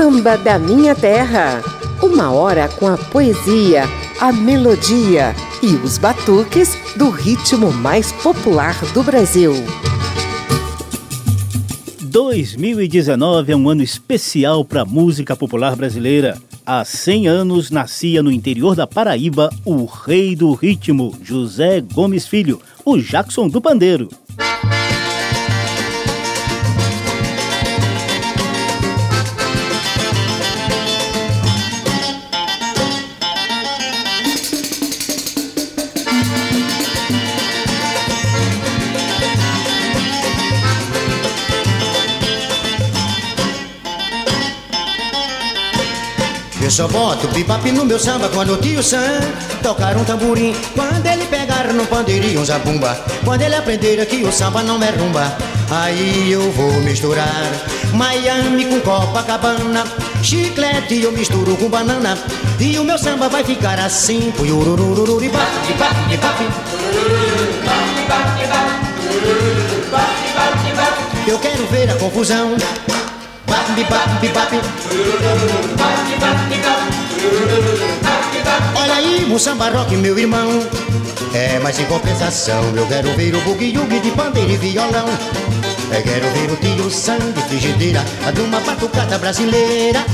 [0.00, 1.62] Samba da Minha Terra.
[2.02, 3.84] Uma hora com a poesia,
[4.18, 9.52] a melodia e os batuques do ritmo mais popular do Brasil.
[12.00, 16.40] 2019 é um ano especial para a música popular brasileira.
[16.64, 22.58] Há 100 anos nascia no interior da Paraíba o rei do ritmo, José Gomes Filho,
[22.86, 24.08] o Jackson do Pandeiro.
[46.70, 49.18] Eu só boto bebop no meu samba quando o tio Sam
[49.60, 50.54] tocar um tamborim.
[50.72, 52.96] Quando ele pegar no pandeirinho um zabumba.
[53.24, 55.36] Quando ele aprender que o samba não é rumba.
[55.68, 57.42] Aí eu vou misturar
[57.92, 59.82] Miami com Copacabana.
[60.22, 62.16] Chiclete eu misturo com banana.
[62.60, 64.32] E o meu samba vai ficar assim.
[71.26, 72.54] Eu quero ver a confusão
[78.76, 80.60] Olha aí, samba rock, meu irmão.
[81.34, 85.06] É, mas em compensação, eu quero ver o bugue-yugue de pandeiro e violão.
[85.92, 90.04] Eu quero ver o tio sangue, frigideira, de uma batucada brasileira.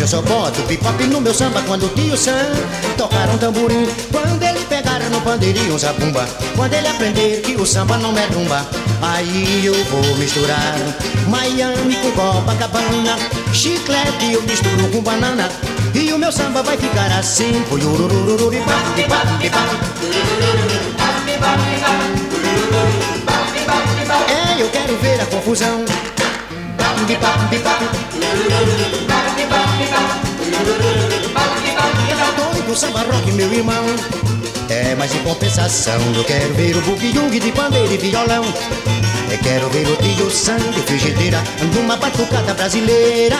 [0.00, 2.32] Eu só boto bebop no meu samba quando o tio Sam
[2.96, 3.86] tocar um tamborim.
[4.10, 6.26] Quando ele pegar no pandeirinho um zabumba.
[6.56, 8.66] Quando ele aprender que o samba não é rumba.
[9.02, 10.74] Aí eu vou misturar
[11.28, 13.18] Miami com Copacabana.
[13.52, 15.50] Chiclete eu misturo com banana.
[15.94, 17.62] E o meu samba vai ficar assim.
[24.28, 25.84] É, eu quero ver a confusão.
[32.36, 33.84] Doido samba rock, meu irmão.
[34.68, 38.44] É, mas em compensação eu quero ver o bugue de pandeiro e violão.
[39.30, 41.42] Eu quero ver o tio sangue, frigideira,
[41.74, 43.36] numa batucada brasileira.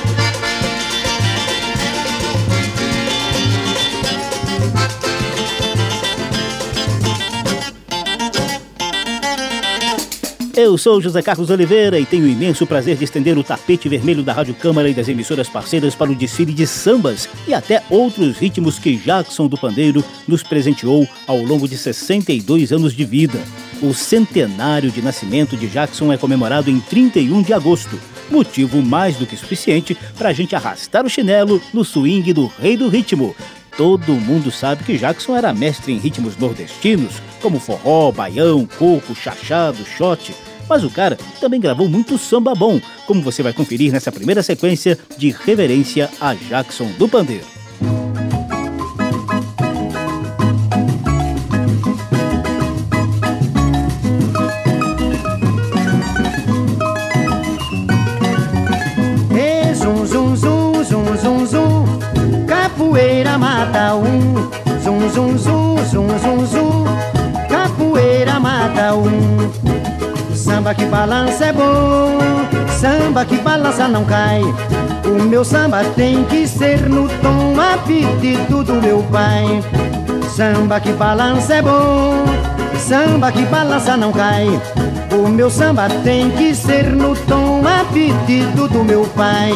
[10.62, 14.22] Eu sou José Carlos Oliveira e tenho o imenso prazer de estender o tapete vermelho
[14.22, 18.36] da Rádio Câmara e das emissoras parceiras para o desfile de sambas e até outros
[18.36, 23.38] ritmos que Jackson do Pandeiro nos presenteou ao longo de 62 anos de vida.
[23.80, 27.98] O centenário de nascimento de Jackson é comemorado em 31 de agosto,
[28.30, 32.76] motivo mais do que suficiente para a gente arrastar o chinelo no swing do Rei
[32.76, 33.34] do Ritmo,
[33.76, 39.86] Todo mundo sabe que Jackson era mestre em ritmos nordestinos, como forró, baião, coco, chachado,
[39.86, 40.34] shot,
[40.70, 44.96] mas o cara também gravou muito samba bom, como você vai conferir nessa primeira sequência
[45.18, 47.44] de reverência a Jackson do Pandeiro.
[64.82, 65.59] zum, zum, zum, um.
[70.70, 72.18] Samba que balança é bom,
[72.78, 74.40] samba que balança não cai.
[75.04, 79.64] O meu samba tem que ser no tom a pedido do meu pai.
[80.28, 82.24] Samba que balança é bom,
[82.78, 84.46] samba que balança não cai.
[85.12, 89.52] O meu samba tem que ser no tom a pedido do meu pai.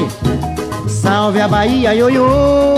[0.88, 2.74] Salve a Bahia, ioiô,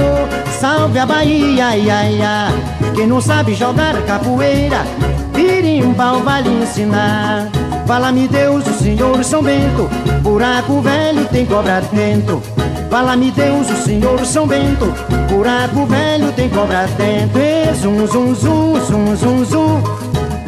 [0.60, 2.48] salve a Bahia, ia.
[2.94, 4.84] Quem não sabe jogar capoeira,
[5.32, 7.56] pirimbau vai lhe ensinar.
[7.87, 9.88] Fala-me Deus, o Senhor São Bento,
[10.21, 12.43] buraco velho tem cobra dentro.
[12.91, 14.93] Fala-me Deus, o Senhor São Bento,
[15.31, 17.41] buraco velho tem cobra dentro.
[17.41, 19.83] E zum, zum, zum, zum, zum, zum,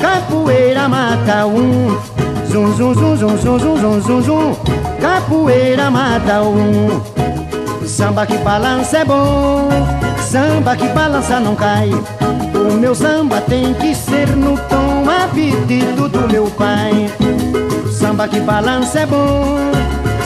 [0.01, 1.97] capoeira mata um.
[2.51, 4.57] Zum, zum, zum, zum, zum, zum, zum, zum, zum,
[5.01, 7.01] capoeira mata um.
[7.87, 9.69] Samba que balança é bom,
[10.19, 11.91] samba que balança não cai.
[12.53, 14.88] O meu samba tem que ser no tom
[15.25, 17.11] a pedido do meu pai.
[17.91, 19.57] Samba que balança é bom,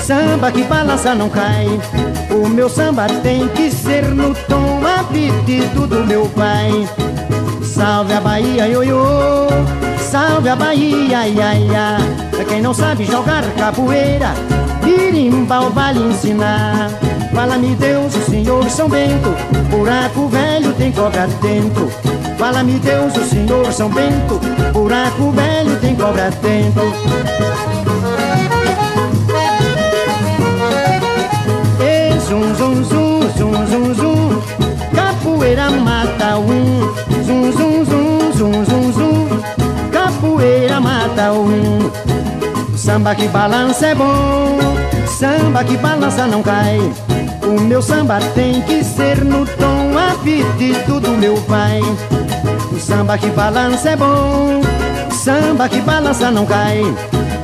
[0.02, 1.66] samba que balança não cai.
[2.30, 6.88] O meu samba tem que ser no tom a pedido do meu pai.
[7.62, 9.48] Salve a Bahia, ioiô,
[9.98, 11.96] salve a Bahia, ia, ia.
[12.48, 14.34] Quem não sabe jogar capoeira,
[14.84, 16.90] birimbau vai lhe ensinar.
[17.34, 19.34] Fala-me Deus, o Senhor São Bento,
[19.70, 21.90] buraco velho tem cobra dentro.
[22.42, 24.40] Fala-me Deus, o Senhor São Bento,
[24.72, 26.92] buraco velho tem cobra dentro.
[31.80, 34.42] E zum zum zum zum zum zum,
[34.92, 36.92] capoeira mata um.
[37.24, 39.42] Zum zum zum zum zum zum,
[39.92, 41.92] capoeira mata um.
[42.76, 44.58] Samba que balança é bom,
[45.06, 46.80] samba que balança não cai.
[47.44, 51.80] O meu samba tem que ser no tom a pedido do meu pai.
[52.70, 54.60] O samba que balança é bom,
[55.10, 56.82] samba que balança não cai.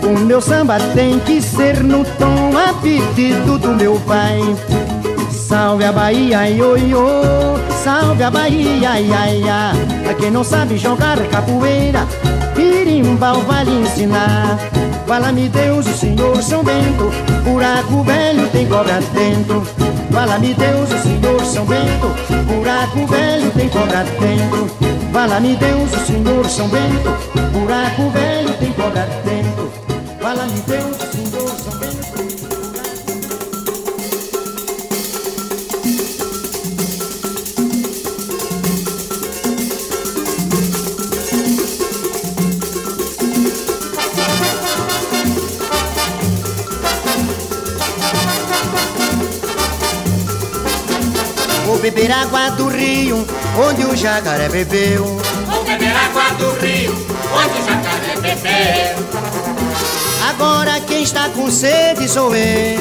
[0.03, 4.41] O meu samba tem que ser no tom a pedido do meu pai.
[5.31, 9.73] Salve a Bahia, ioiô, salve a Bahia, ia, ia.
[10.11, 12.07] A quem não sabe jogar capoeira,
[12.55, 14.59] pirimbau vai lhe ensinar.
[15.09, 17.11] Fala-me Deus, o Senhor São Bento,
[17.43, 19.67] buraco velho tem cobra dentro.
[20.13, 22.15] Fala-me Deus, o Senhor São Bento,
[22.45, 24.67] buraco velho tem cobra dentro.
[25.11, 27.11] Fala-me Deus, o Senhor São Bento,
[27.53, 29.73] buraco velho tem cobra dentro.
[30.21, 31.28] Fala-me Deus, o Senhor
[51.91, 53.27] beber água do rio,
[53.67, 55.05] onde o jacaré bebeu.
[55.47, 56.93] Vou beber água do rio,
[57.33, 59.09] onde o jacaré bebeu.
[60.29, 62.79] Agora quem está com sede sou eu.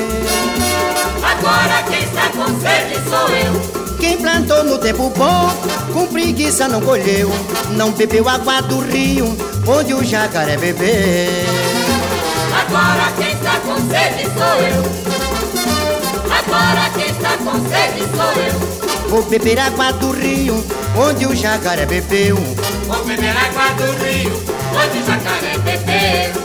[1.24, 3.98] Agora quem está com sede sou eu.
[3.98, 5.54] Quem plantou no tempo bom,
[5.94, 7.32] com preguiça não colheu.
[7.78, 11.32] Não bebeu água do rio, onde o jacaré bebeu.
[12.60, 15.08] Agora quem está com sede sou eu.
[16.30, 18.77] Agora quem está com sede sou eu.
[19.10, 20.64] Vou beber água do rio,
[20.98, 22.36] onde o jacaré bebeu.
[22.86, 24.32] Vou beber água do rio,
[24.74, 26.44] onde o jacaré bebeu.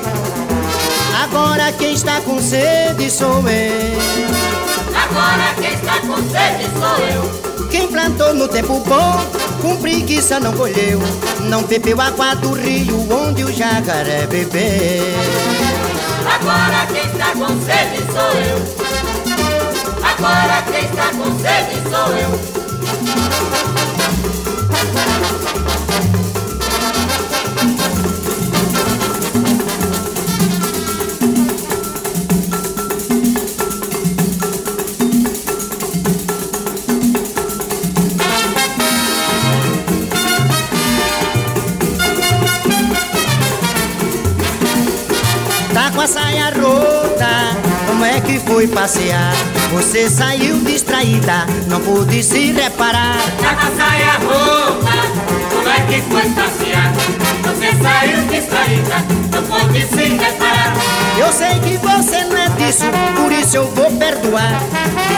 [1.25, 4.33] Agora quem está com sede sou eu.
[4.95, 7.69] Agora quem está com sede sou eu.
[7.69, 9.25] Quem plantou no tempo bom,
[9.61, 11.01] com preguiça não colheu.
[11.41, 15.03] Não bebeu água do rio, onde o jacaré bebeu.
[16.33, 19.12] Agora quem está com sede sou eu.
[20.25, 22.31] Agora quem está com sede sou eu.
[45.75, 47.72] Tá com a saia rota,
[48.03, 49.33] como é que foi passear?
[49.73, 53.17] Você saiu distraída, não pude se reparar.
[53.41, 54.91] Tá com saia rota,
[55.49, 57.22] como é que foi passear?
[57.73, 58.97] Você saiu distraída,
[59.33, 60.75] não pode se reparar.
[61.17, 62.85] Eu sei que você não é disso,
[63.17, 64.61] por isso eu vou perdoar.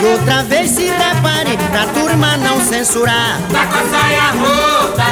[0.01, 3.41] E outra vez se repare, pra turma não censurar.
[3.51, 5.03] Tá com a saia rota,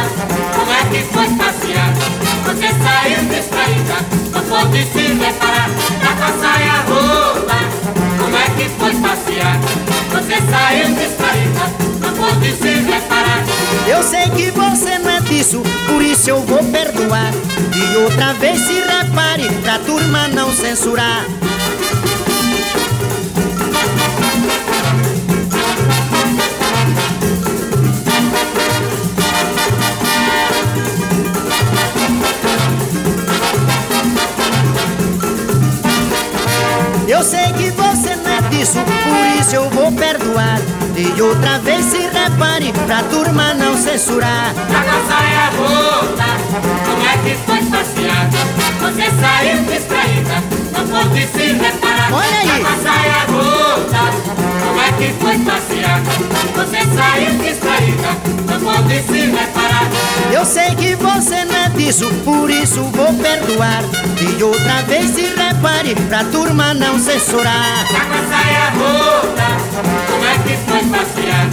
[0.56, 1.94] como é que foi passear?
[2.46, 3.96] Você saiu distraída,
[4.32, 5.70] não pode se reparar.
[6.02, 7.56] Tá com a saia rota,
[8.20, 9.60] como é que foi passear?
[10.12, 11.64] Você saiu distraída,
[12.00, 13.44] não pode se reparar.
[13.86, 17.32] Eu sei que você não é disso, por isso eu vou perdoar.
[17.76, 21.26] E outra vez se repare, pra turma não censurar.
[37.08, 40.60] Eu sei que você não disso, por isso eu vou perdoar.
[40.96, 44.54] E outra vez se repare, pra turma não censurar.
[44.54, 46.30] Tá com a saia rota,
[46.86, 48.30] como é que foi passear?
[48.80, 50.44] Você saiu distraída,
[50.74, 52.14] se reparar.
[52.14, 52.62] Olha aí.
[52.62, 54.04] Com a saia rota,
[54.66, 56.02] como é que foi passear?
[56.56, 58.10] Você saiu distraída,
[58.48, 59.88] não pode se reparar.
[60.32, 63.84] Eu sei que você não é disso, por isso vou perdoar.
[64.20, 67.86] E outra vez se repare, pra turma não censurar.
[67.92, 69.48] Tá com a saia rota,
[70.08, 71.50] como é que foi passear?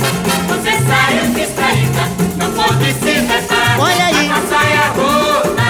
[0.49, 2.03] Você saiu distraída,
[2.37, 3.81] não pode se reparar.
[3.81, 4.29] Olha aí.
[4.29, 5.67] Tá com a saia rota,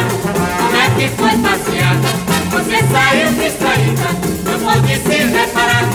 [0.59, 1.80] como é que foi passear?
[2.71, 4.07] você saiu distraída,
[4.45, 5.91] não pode se reparar.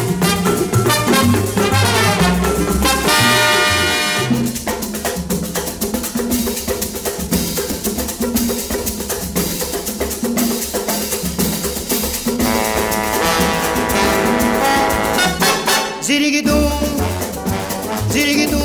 [16.03, 16.70] Ziriguidum,
[18.12, 18.60] ziriguidum,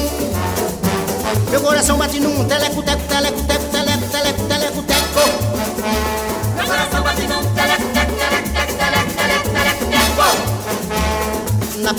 [1.51, 5.21] meu coração bate num teleco, teco, teleco, teco, teleco, teleco, teleco, teco.
[6.57, 7.50] Meu coração bate num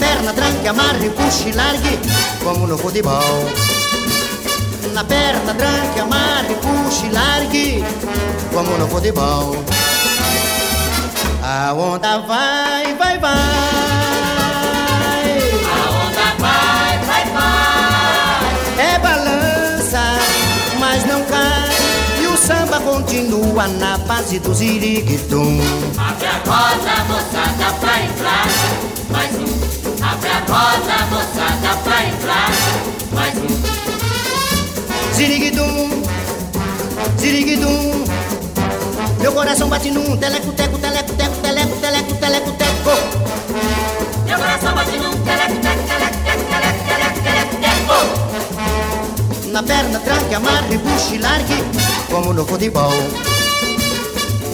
[0.02, 2.00] perna, tranque, amarre, puxe e largue,
[2.44, 3.46] como no futebol.
[4.94, 7.86] Na perna, tranque, amarre, puxe e largue,
[8.52, 9.56] como no futebol.
[11.44, 13.32] A onda vai, vai, vai.
[15.70, 18.52] A onda vai, vai, vai.
[18.84, 20.04] É balança,
[20.80, 22.24] mas não cai.
[22.24, 25.60] E o samba continua na base do ziriguidum.
[25.96, 28.91] Abre a roda, moçada, pra entrar.
[30.52, 32.50] A roda, moçada, pra entrar.
[33.14, 33.48] Mais um.
[35.16, 36.04] Ziriguidum,
[37.18, 38.04] ziriguidum.
[39.22, 42.92] Meu coração bate num teleco, teco, teleco, teco, teleco, teleco, teleco, teco.
[44.26, 49.52] Meu coração bate num teleco, teco, teleco, teco, teleco, teleco, teleco, teco.
[49.52, 51.64] Na perna, tranque, amarre, puxe largue,
[52.10, 52.92] como no futebol.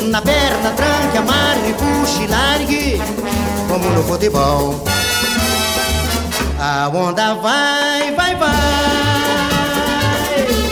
[0.04, 3.02] Na perna, tranque, amarre, puxe largue,
[3.68, 4.84] como no futebol.
[6.60, 8.50] A onda vai, vai, vai.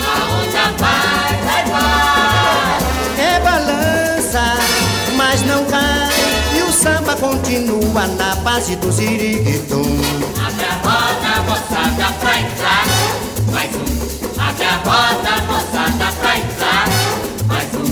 [0.01, 2.79] A onda vai, vai, vai.
[3.23, 4.43] É balança,
[5.15, 6.09] mas não cai.
[6.55, 10.01] E o samba continua na base do ziriguidum.
[10.43, 12.85] Abre a roda, moçada, pra entrar.
[13.51, 13.85] Mais um.
[14.41, 16.85] Abre a roda, moçada, pra entrar.
[17.47, 17.85] Mais um.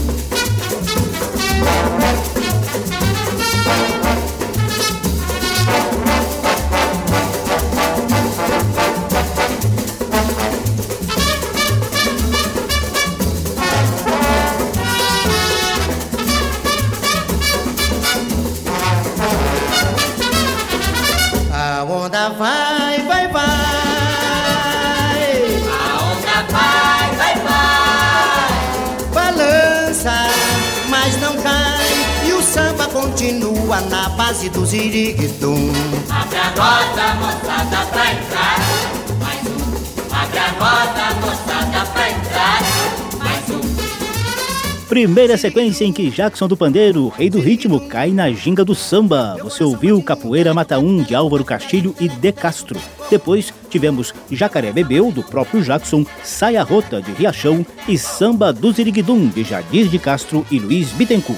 [45.03, 49.36] Primeira sequência em que Jackson do Pandeiro, rei do ritmo, cai na ginga do samba.
[49.43, 52.79] Você ouviu Capoeira Mata 1 de Álvaro Castilho e De Castro.
[53.10, 59.27] Depois tivemos Jacaré Bebeu, do próprio Jackson, Saia Rota, de Riachão e Samba do Ziriguidum,
[59.27, 61.38] de Jadir de Castro e Luiz Bittencourt.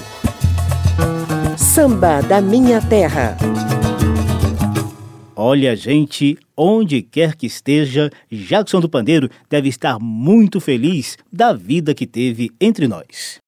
[1.56, 3.36] Samba da Minha Terra.
[5.34, 11.92] Olha, gente, onde quer que esteja, Jackson do Pandeiro deve estar muito feliz da vida
[11.92, 13.44] que teve entre nós.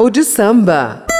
[0.00, 1.04] Papo de samba.–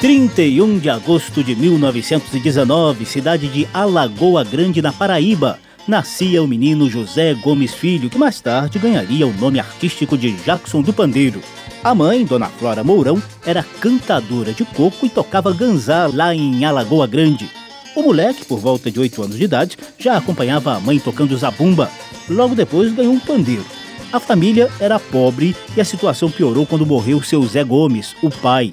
[0.00, 5.58] 31 de agosto de 1919, cidade de Alagoa Grande, na Paraíba,
[5.88, 10.82] nascia o menino José Gomes Filho, que mais tarde ganharia o nome artístico de Jackson
[10.82, 11.40] do Pandeiro.
[11.82, 17.08] A mãe, Dona Flora Mourão, era cantadora de coco e tocava ganzá lá em Alagoa
[17.08, 17.50] Grande.
[17.98, 21.90] O moleque, por volta de 8 anos de idade, já acompanhava a mãe tocando zabumba.
[22.28, 23.64] Logo depois ganhou um pandeiro.
[24.12, 28.72] A família era pobre e a situação piorou quando morreu seu Zé Gomes, o pai.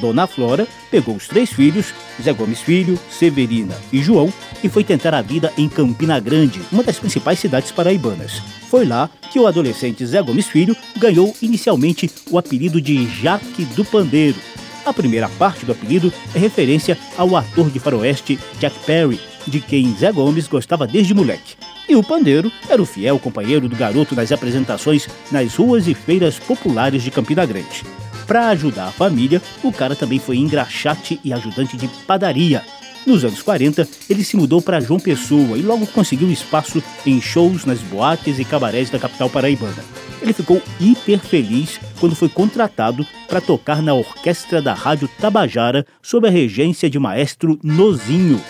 [0.00, 5.14] Dona Flora pegou os três filhos, Zé Gomes Filho, Severina e João, e foi tentar
[5.14, 8.40] a vida em Campina Grande, uma das principais cidades paraibanas.
[8.68, 13.84] Foi lá que o adolescente Zé Gomes Filho ganhou inicialmente o apelido de Jaque do
[13.84, 14.38] Pandeiro.
[14.84, 19.94] A primeira parte do apelido é referência ao ator de faroeste Jack Perry, de quem
[19.94, 21.56] Zé Gomes gostava desde moleque.
[21.88, 26.38] E o pandeiro era o fiel companheiro do garoto nas apresentações nas ruas e feiras
[26.38, 27.84] populares de Campina Grande.
[28.26, 32.62] Para ajudar a família, o cara também foi engraxate e ajudante de padaria.
[33.06, 37.64] Nos anos 40, ele se mudou para João Pessoa e logo conseguiu espaço em shows
[37.64, 39.82] nas boates e cabarés da capital paraibana.
[40.20, 46.28] Ele ficou hiper feliz quando foi contratado para tocar na orquestra da Rádio Tabajara sob
[46.28, 48.40] a regência de maestro Nozinho.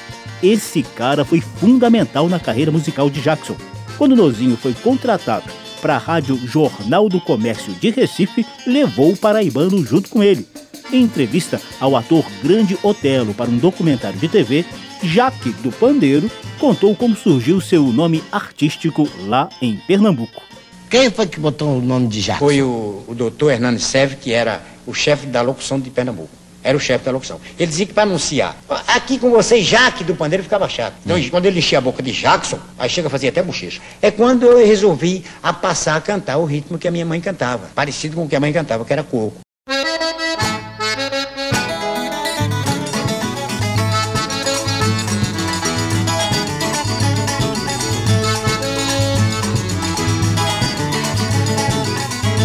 [0.42, 3.57] Esse cara foi fundamental na carreira musical de Jackson.
[3.97, 5.45] Quando Nozinho foi contratado
[5.80, 10.47] para a Rádio Jornal do Comércio de Recife, levou o paraibano junto com ele.
[10.93, 14.65] Em entrevista ao ator Grande Otelo para um documentário de TV,
[15.03, 16.29] Jaque do Pandeiro
[16.59, 20.43] contou como surgiu seu nome artístico lá em Pernambuco.
[20.91, 22.45] Quem foi que botou o nome de Jackson?
[22.45, 26.29] Foi o, o doutor Hernando Seve, que era o chefe da locução de Pernambuco.
[26.63, 27.41] Era o chefe da locução.
[27.57, 28.57] Ele dizia que para anunciar,
[28.89, 30.95] aqui com você, Jaque do pandeiro, ficava chato.
[31.05, 31.29] Então, hum.
[31.31, 33.81] quando ele enchia a boca de Jackson, aí chega a fazer até bochecha.
[34.03, 37.71] É quando eu resolvi a passar a cantar o ritmo que a minha mãe cantava,
[37.75, 39.41] parecido com o que a mãe cantava, que era coco.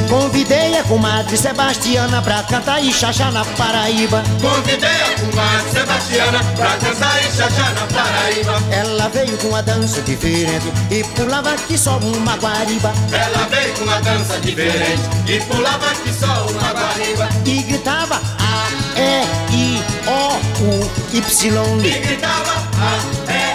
[0.10, 4.24] Convidei a comadre Sebastiana pra cantar e chachar na Paraíba.
[4.42, 8.64] Convidei a comadre Sebastiana pra cantar e chachar na Paraíba.
[8.72, 12.94] Ela veio com uma dança diferente e pulava que só uma guariba.
[13.12, 17.30] Ela veio com uma dança diferente e pulava que só uma guariba.
[17.46, 18.68] E gritava A,
[19.00, 21.86] E, I, O, U, Y.
[21.86, 23.55] E gritava A, E, I, O,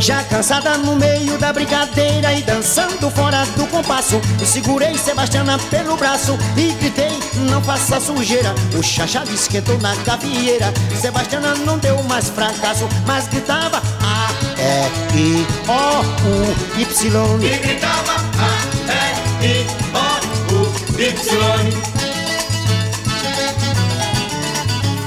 [0.00, 6.38] já cansada no meio da brincadeira e dançando fora do compasso, segurei Sebastiana pelo braço
[6.56, 7.18] e gritei:
[7.50, 8.54] Não faça sujeira.
[8.78, 10.72] O chachado esquentou na gavieira.
[10.98, 17.44] Sebastiana não deu mais fracasso, mas gritava: A, E, I, O, U, Y.
[17.44, 21.99] E gritava: A, E, I, O, U, Y.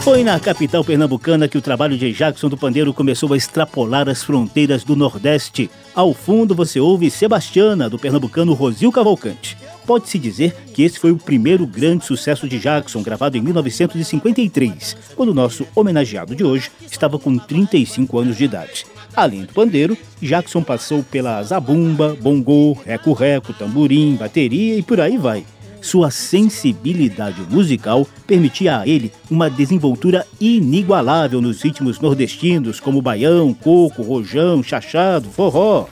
[0.04, 4.22] Foi na capital pernambucana que o trabalho de Jackson do Pandeiro começou a extrapolar as
[4.22, 5.72] fronteiras do Nordeste.
[5.96, 9.56] Ao fundo você ouve Sebastiana, do pernambucano Rosil Cavalcante.
[9.88, 15.30] Pode-se dizer que esse foi o primeiro grande sucesso de Jackson, gravado em 1953, quando
[15.30, 18.86] o nosso homenageado de hoje estava com 35 anos de idade.
[19.16, 25.46] Além do pandeiro, Jackson passou pela zabumba, bongô, reco-reco, tamborim, bateria e por aí vai.
[25.84, 34.02] Sua sensibilidade musical permitia a ele uma desenvoltura inigualável nos ritmos nordestinos como baião, coco,
[34.02, 35.90] rojão, chachado, forró.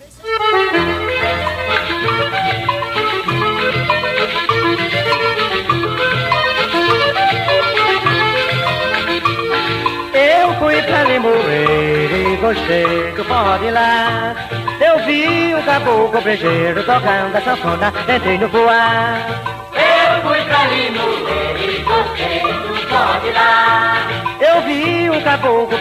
[10.14, 14.36] Eu fui pra Limoeiro e gostei do forró de lá.
[14.80, 19.51] Eu vi o caboclo brejeiro tocando a sanfona, entrei no voar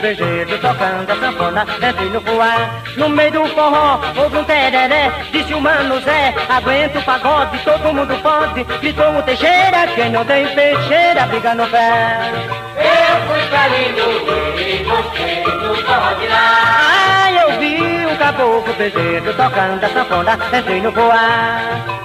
[0.00, 2.82] brejeiro tocando a sanfona, entrei no voar.
[2.96, 7.92] No meio do forró, houve um tereré, disse o mano Zé, aguenta o pagode, todo
[7.92, 8.64] mundo pode.
[8.64, 12.32] Gritou o Teixeira, quem não tem peixeira, briga no pé.
[12.76, 17.26] Eu fui pra Limoeiro e gostei do pode lá.
[17.26, 21.62] Ah, eu vi um caboclo brejeiro tocando a sanfona, entrei no voar.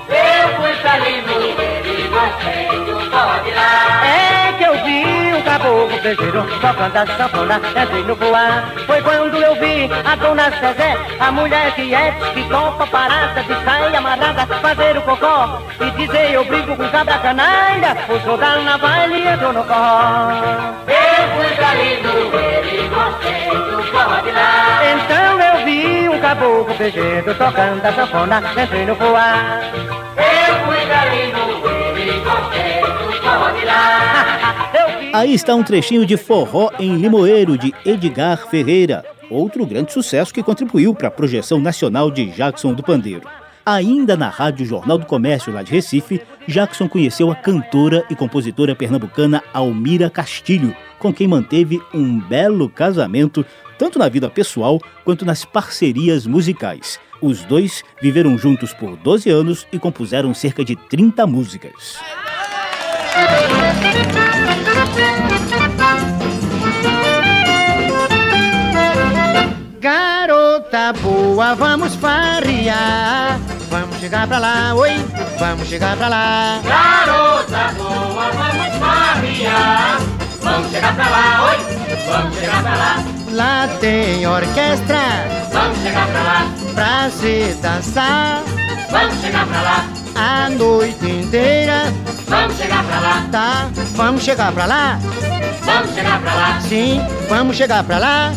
[0.10, 1.75] Eu fui pra Limoeiro
[2.17, 3.10] é que eu vi um
[5.65, 8.71] caboclo brejeiro tocando a sanfona, entrei no voar.
[8.86, 13.65] Foi quando eu vi a dona Zezé, a mulher que é, que topa parada, de
[13.65, 18.78] saia amarrada, fazer o cocó e dizer eu brigo com cabra canalha, o jogar na
[18.78, 20.30] baile entrou no forró.
[20.88, 22.10] Eu fui pra lindo
[22.71, 24.82] e gostei do forró de lá.
[24.93, 29.62] Então eu vi um caboclo brejeiro tocando a sanfona, entrei no voar.
[29.73, 31.36] Eu fui pra lindo
[35.13, 40.43] Aí está um trechinho de Forró em Limoeiro, de Edgar Ferreira, outro grande sucesso que
[40.43, 43.28] contribuiu para a projeção nacional de Jackson do Pandeiro.
[43.65, 48.76] Ainda na Rádio Jornal do Comércio, lá de Recife, Jackson conheceu a cantora e compositora
[48.76, 53.43] pernambucana Almira Castilho, com quem manteve um belo casamento,
[53.80, 57.00] tanto na vida pessoal quanto nas parcerias musicais.
[57.21, 62.00] Os dois viveram juntos por 12 anos e compuseram cerca de 30 músicas.
[69.80, 73.39] Garota boa, vamos farrear.
[73.69, 74.91] Vamos chegar pra lá, oi,
[75.39, 76.60] vamos chegar pra lá.
[76.63, 79.99] Garota boa, vamos farrear.
[80.41, 81.58] Vamos chegar pra lá, oi,
[82.08, 83.15] vamos chegar pra lá.
[83.32, 85.01] Lá tem orquestra.
[85.51, 86.47] Vamos chegar pra lá.
[86.73, 88.41] Pra se dançar.
[88.89, 90.05] Vamos chegar pra lá.
[90.15, 91.93] A noite inteira.
[92.28, 93.28] Vamos chegar pra lá.
[93.32, 94.99] Tá, vamos chegar pra lá.
[95.63, 96.62] Vamos chegar pra lá.
[96.62, 98.32] Sim, vamos chegar pra lá.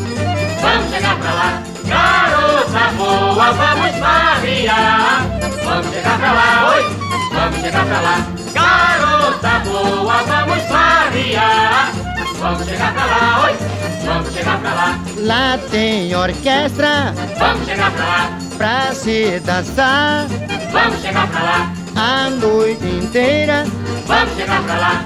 [0.61, 1.63] Vamos chegar pra lá.
[1.85, 5.27] Garota boa, vamos farrear.
[5.65, 6.97] Vamos chegar pra lá, oi.
[7.33, 8.27] Vamos chegar pra lá.
[8.53, 11.93] Garota boa, vamos farrear.
[12.41, 13.57] Vamos chegar pra lá, oi.
[14.05, 14.99] Vamos chegar pra lá.
[15.19, 17.15] Lá tem orquestra.
[17.39, 18.39] Vamos chegar pra lá.
[18.57, 20.27] Pra se dançar.
[20.71, 21.73] Vamos chegar pra lá.
[21.97, 23.65] A noite inteira.
[24.07, 25.05] Vamos chegar pra lá.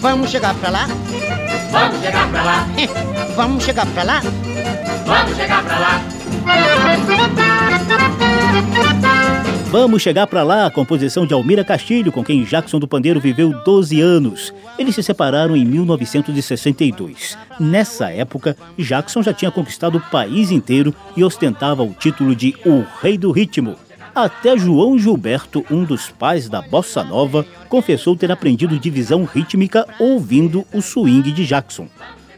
[0.00, 0.86] Vamos chegar pra lá.
[1.70, 2.66] Vamos chegar pra lá.
[3.36, 4.20] Vamos chegar pra lá.
[5.06, 6.02] Vamos chegar pra lá.
[9.70, 13.52] Vamos chegar para lá, a composição de Almira Castilho, com quem Jackson do Pandeiro viveu
[13.64, 14.52] 12 anos.
[14.78, 17.36] Eles se separaram em 1962.
[17.60, 22.82] Nessa época, Jackson já tinha conquistado o país inteiro e ostentava o título de O
[23.02, 23.76] Rei do Ritmo.
[24.18, 30.66] Até João Gilberto, um dos pais da bossa nova, confessou ter aprendido divisão rítmica ouvindo
[30.72, 31.86] o swing de Jackson.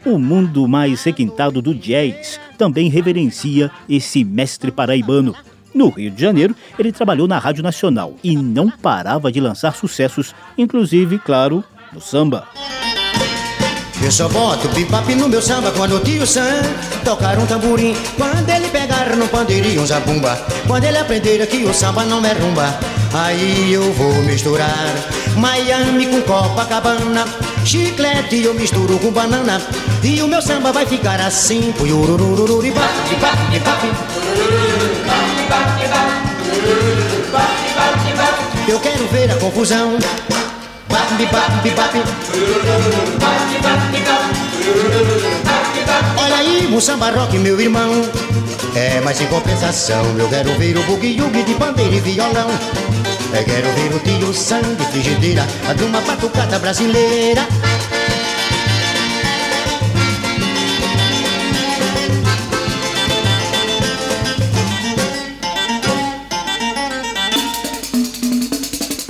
[0.05, 5.35] O mundo mais requintado do jazz também reverencia esse mestre paraibano,
[5.73, 10.35] no Rio de Janeiro, ele trabalhou na Rádio Nacional e não parava de lançar sucessos,
[10.55, 12.47] inclusive, claro, no samba.
[14.03, 16.63] Eu só boto bebop no meu samba quando o tio Sam
[17.05, 17.95] tocar um tamborim.
[18.17, 20.35] Quando ele pegar no pandeirinho um zabumba.
[20.65, 22.79] Quando ele aprender que o samba não é rumba.
[23.13, 24.87] Aí eu vou misturar
[25.37, 27.25] Miami com Copacabana.
[27.63, 29.61] Chiclete eu misturo com banana.
[30.03, 31.71] E o meu samba vai ficar assim.
[38.67, 39.97] Eu quero ver a confusão.
[46.17, 47.91] Olha aí, um samba rock, meu irmão.
[48.75, 52.49] É, mas em compensação, eu quero ver o bugue-yugue de bandeira e violão.
[53.33, 55.45] Eu quero ver o tio sangue, frigideira,
[55.75, 57.45] de uma batucada brasileira.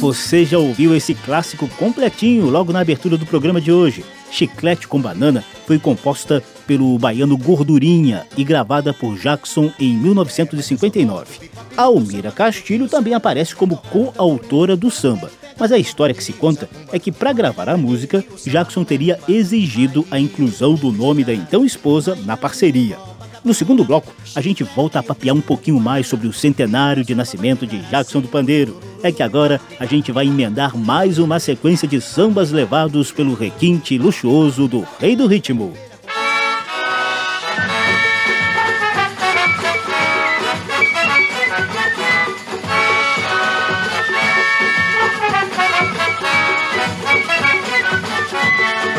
[0.01, 4.03] Você já ouviu esse clássico completinho logo na abertura do programa de hoje.
[4.31, 11.51] Chiclete com Banana foi composta pelo baiano Gordurinha e gravada por Jackson em 1959.
[11.77, 15.29] Almira Castilho também aparece como coautora do samba.
[15.59, 20.03] Mas a história que se conta é que para gravar a música, Jackson teria exigido
[20.09, 22.97] a inclusão do nome da então esposa na parceria.
[23.43, 27.15] No segundo bloco, a gente volta a papear um pouquinho mais sobre o centenário de
[27.15, 28.79] nascimento de Jackson do Pandeiro.
[29.01, 33.97] É que agora a gente vai emendar mais uma sequência de sambas levados pelo requinte
[33.97, 35.73] luxuoso do Rei do Ritmo.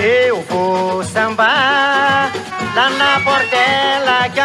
[0.05, 2.33] Eu vou sambar
[2.75, 3.21] lá na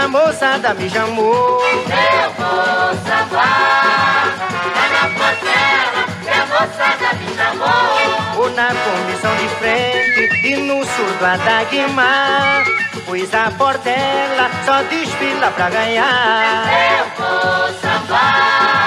[0.07, 1.61] a moçada me chamou.
[1.61, 4.37] Eu vou sambar
[4.73, 8.35] lá na portela que a moçada me chamou.
[8.35, 12.63] Vou na comissão de frente e no surdo a Dagmar.
[13.05, 16.69] Pois a portela só desfila pra ganhar.
[16.99, 18.86] Eu vou sambar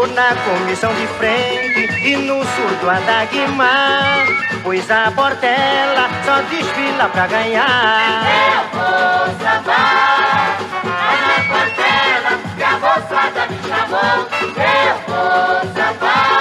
[0.00, 4.26] Vou na comissão de frente e no surdo a Dagmar.
[4.62, 8.24] Pois a portela só desfila pra ganhar.
[8.32, 14.26] Eu vou sambar lá na portela que a moçada me chamou.
[14.56, 16.39] Eu vou sambar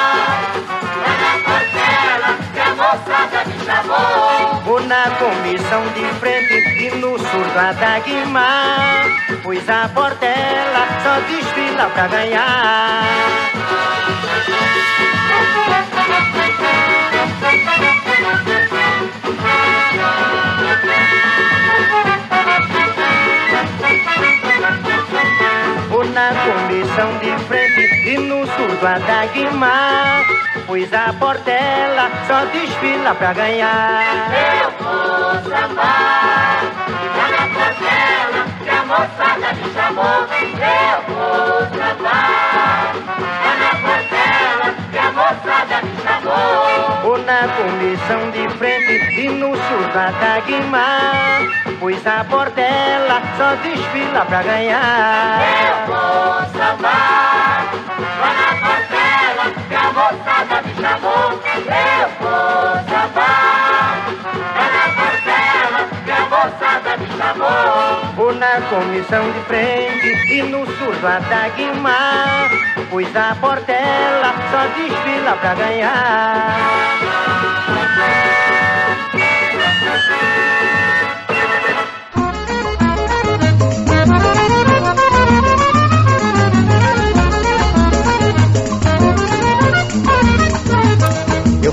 [2.89, 4.61] que a moçada me chamou.
[4.63, 9.05] Vou na comissão de frente e no surdo a Dagmar.
[9.43, 13.03] Pois a portela só desfila pra ganhar.
[26.13, 30.23] Na comissão de frente e no surdo a Dagmar.
[30.65, 34.31] Pois a portela só desfila pra ganhar.
[34.61, 36.63] Eu vou sambar
[37.15, 40.27] lá na portela que a moçada me chamou.
[40.59, 42.93] Eu vou sambar
[43.43, 47.01] lá na portela que a moçada me chamou.
[47.03, 51.68] Vou na comissão de frente e no surdo a Dagmar.
[51.79, 55.39] Pois a portela só desfila pra ganhar.
[55.41, 57.71] Eu vou sambar
[58.19, 61.39] lá na portela que a moçada me chamou.
[61.55, 63.97] Eu vou sambar
[64.55, 68.13] lá na portela que a moçada me chamou.
[68.15, 72.49] Vou na comissão de frente e no surdo a Dagmar.
[72.89, 76.89] Pois a portela só desfila pra ganhar.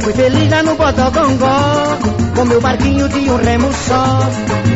[0.07, 1.99] Fui feliz lá no Bodogongó
[2.37, 4.21] Com meu barquinho de um remo só.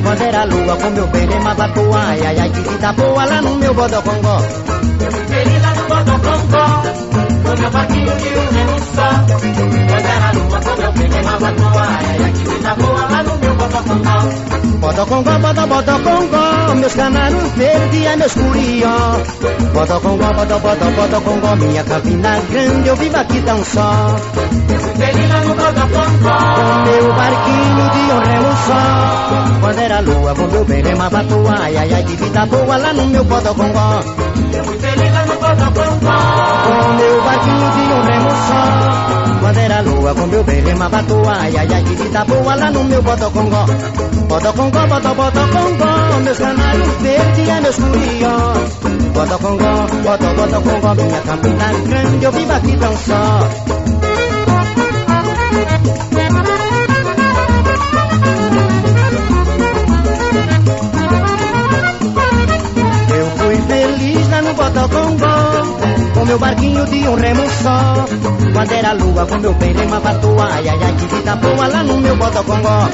[0.02, 3.40] Quando era lua com meu bem lemava toa Ai, ai, ai, que vida boa lá
[3.40, 4.79] no meu Bodogongó
[7.50, 12.32] Com meu barquinho de um só Quando era lua meu bem berema batuá, ai, ai,
[12.32, 14.60] que vida boa lá no meu botocongó.
[14.78, 18.88] Botocongó, bota, botocongó, meus canários verdes e meus curió.
[19.74, 24.16] Botocongó, bota, bota, botocongó, minha campina grande, eu vivo aqui tão só.
[24.68, 29.60] Eu fui feliz lá no botocongó, com meu barquinho de um remo só.
[29.60, 33.06] Quando era lua, com meu berema batuá, ai, ai, ai, que vida boa lá no
[33.06, 34.02] meu botocongó.
[34.52, 36.59] Eu fui feliz lá no botocongó,
[37.40, 39.40] barquinho de um só.
[39.40, 42.85] Quando era lua, com meu berema batuá, ai, ai, ai, que vida boa lá no
[42.85, 43.66] meu botocongó.
[44.29, 48.53] Botocongó, bota, botocongó, meus canários verdes e meus curió.
[49.14, 53.79] Botocongó, bota, botocongó, minha campina grande, eu vivo aqui tão só.
[66.30, 68.06] Meu barquinho de um remo só.
[68.52, 71.82] Quando era lua, com meu bem rema batuá, ai, ai, ai, que vida boa lá
[71.82, 72.68] no meu Botocongó.
[72.68, 72.88] Lá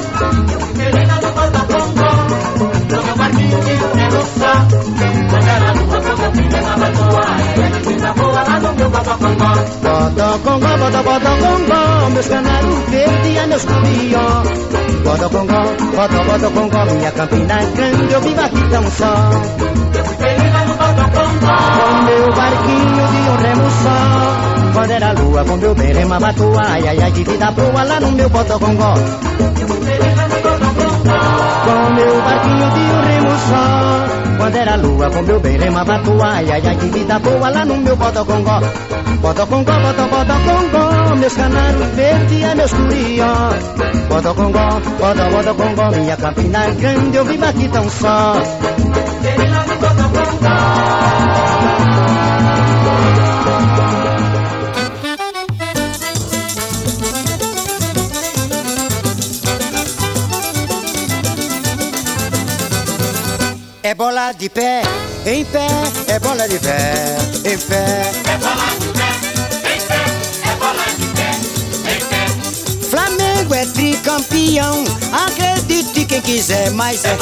[1.21, 2.09] no Botocongó,
[2.57, 4.53] com meu barquinho de um remo só.
[5.29, 8.73] Quando era lua, com meu bem rema batuá, ai, ai, que vida boa lá no
[8.73, 9.53] meu Botocongó.
[9.83, 14.43] Botocongó, bota, Botocongó, meus canários verdes e meus curió.
[15.03, 15.63] Botocongó,
[15.95, 19.29] bota, Botocongó, minha campina grande, eu vivo aqui tão só.
[19.93, 22.16] Eu fui feliz lá no Botocongó,
[25.45, 28.95] Com meu berema batuá, ai, ai, ai, vida boa lá no meu Botocongó.
[28.95, 29.07] Botocongó,
[31.63, 34.07] com meu barquinho de um remo só.
[34.37, 37.95] Quando era lua, com meu berema batuá, ai, ai, ai, vida boa lá no meu
[37.95, 38.59] Botocongó.
[39.21, 43.27] Botocongó, bota, Botocongó, meus canários verdes e meus curió.
[44.09, 48.33] Botocongó, bota, Botocongó, minha campina grande, eu vivo aqui tão só.
[48.33, 48.41] Lá
[49.67, 50.86] no Botocongó.
[64.27, 64.81] É bola de pé,
[65.25, 65.67] em pé,
[66.09, 68.11] é bola de pé, em pé.
[72.89, 77.17] Flamengo é tricampeão, acredite quem quiser, mas é.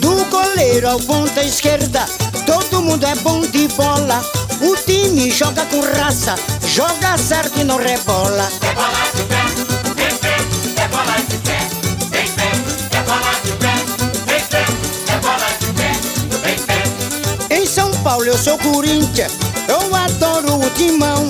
[0.00, 2.06] Do goleiro ao ponta esquerda,
[2.46, 4.45] todo mundo é bom de bola.
[4.60, 6.34] O time joga com raça,
[6.66, 8.48] joga certo e não rebola.
[17.50, 19.32] Em São Paulo eu sou Corinthians,
[19.68, 21.28] eu adoro o timão.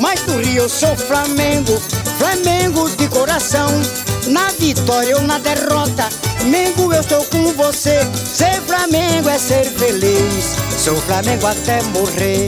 [0.00, 1.80] Mas no Rio eu sou Flamengo,
[2.18, 3.68] Flamengo de coração.
[4.26, 6.08] Na vitória ou na derrota,
[6.46, 7.98] Mengo eu estou com você.
[8.14, 12.46] Ser Flamengo é ser feliz, sou Flamengo até morrer.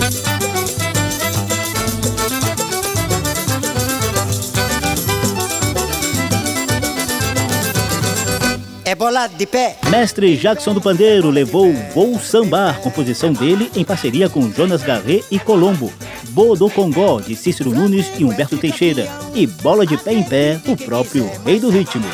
[8.84, 9.76] É bola de pé.
[9.90, 15.38] Mestre Jackson do Pandeiro levou Vou Sambar, composição dele em parceria com Jonas Garret e
[15.38, 15.92] Colombo.
[16.30, 19.06] Bodô Congó, de Cícero Nunes e Humberto Teixeira.
[19.34, 22.06] E Bola de Pé em Pé, o próprio Rei do Ritmo.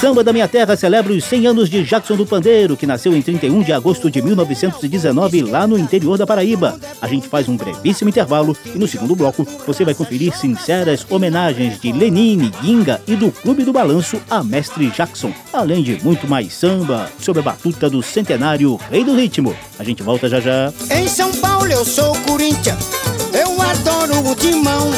[0.00, 3.20] Samba da Minha Terra celebra os 100 anos de Jackson do Pandeiro, que nasceu em
[3.20, 6.80] 31 de agosto de 1919 lá no interior da Paraíba.
[7.02, 11.78] A gente faz um brevíssimo intervalo e no segundo bloco você vai conferir sinceras homenagens
[11.78, 16.54] de Lenine, Ginga e do Clube do Balanço a Mestre Jackson, além de muito mais
[16.54, 19.54] samba sobre a batuta do centenário Rei do Ritmo.
[19.78, 20.72] A gente volta já já.
[20.90, 22.90] Em São Paulo eu sou Corinthians,
[23.34, 24.90] eu adoro o timão.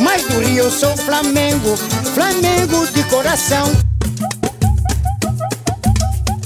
[0.00, 1.74] Mas no Rio eu sou Flamengo,
[2.14, 3.90] Flamengo de coração.